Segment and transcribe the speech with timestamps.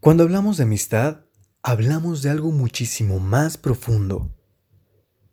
[0.00, 1.26] Cuando hablamos de amistad,
[1.62, 4.34] hablamos de algo muchísimo más profundo,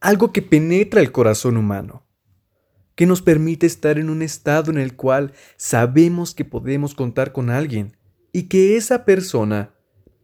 [0.02, 2.06] algo que penetra el corazón humano,
[2.94, 7.50] que nos permite estar en un estado en el cual sabemos que podemos contar con
[7.50, 7.96] alguien
[8.34, 9.74] y que esa persona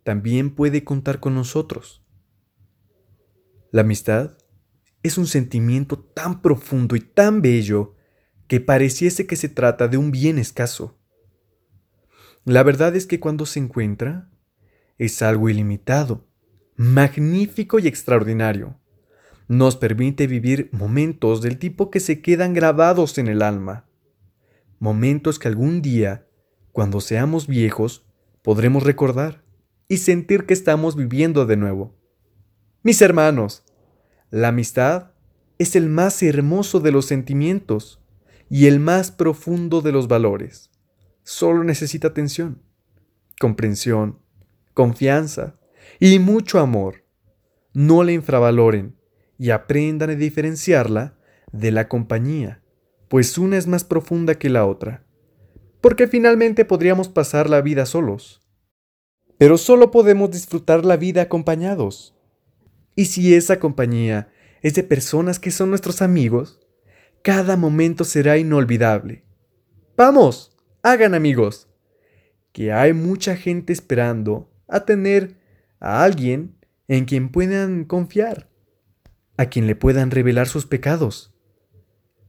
[0.04, 2.06] también puede contar con nosotros.
[3.72, 4.38] La amistad
[5.04, 7.96] es un sentimiento tan profundo y tan bello
[8.48, 11.00] que pareciese que se trata de un bien escaso.
[12.44, 14.33] La verdad es que cuando se encuentra,
[14.98, 16.28] es algo ilimitado,
[16.76, 18.80] magnífico y extraordinario.
[19.48, 23.86] Nos permite vivir momentos del tipo que se quedan grabados en el alma.
[24.80, 26.28] Momentos que algún día,
[26.72, 28.06] cuando seamos viejos,
[28.42, 29.44] podremos recordar
[29.88, 31.96] y sentir que estamos viviendo de nuevo.
[32.84, 33.64] Mis hermanos,
[34.30, 35.12] la amistad
[35.58, 38.02] es el más hermoso de los sentimientos
[38.50, 40.72] y el más profundo de los valores.
[41.24, 42.62] Solo necesita atención,
[43.40, 44.23] comprensión,
[44.74, 45.60] confianza
[46.00, 47.04] y mucho amor.
[47.74, 48.96] No la infravaloren
[49.38, 51.18] y aprendan a diferenciarla
[51.52, 52.62] de la compañía,
[53.08, 55.06] pues una es más profunda que la otra.
[55.82, 58.42] Porque finalmente podríamos pasar la vida solos.
[59.38, 62.16] Pero solo podemos disfrutar la vida acompañados.
[62.96, 64.32] Y si esa compañía
[64.62, 66.60] es de personas que son nuestros amigos,
[67.22, 69.24] cada momento será inolvidable.
[69.98, 71.70] Vamos, hagan amigos,
[72.52, 75.38] que hay mucha gente esperando a tener
[75.80, 76.56] a alguien
[76.88, 78.50] en quien puedan confiar,
[79.38, 81.34] a quien le puedan revelar sus pecados,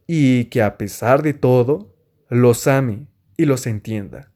[0.06, 1.94] y que a pesar de todo,
[2.28, 4.32] los ame y los entienda.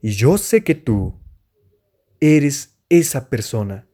[0.00, 1.20] Y yo sé que tú
[2.20, 3.88] eres esa persona